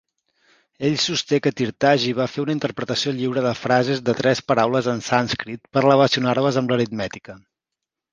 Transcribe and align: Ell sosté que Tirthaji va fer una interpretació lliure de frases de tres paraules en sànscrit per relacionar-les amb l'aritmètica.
Ell 0.87 0.95
sosté 1.01 1.37
que 1.47 1.49
Tirthaji 1.59 2.13
va 2.19 2.25
fer 2.35 2.39
una 2.45 2.55
interpretació 2.57 3.13
lliure 3.17 3.43
de 3.47 3.51
frases 3.65 4.01
de 4.07 4.15
tres 4.21 4.41
paraules 4.53 4.89
en 4.95 5.05
sànscrit 5.09 5.71
per 5.77 5.85
relacionar-les 5.87 6.59
amb 6.63 6.75
l'aritmètica. 6.75 7.37